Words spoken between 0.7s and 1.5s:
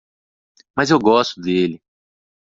Mas eu gosto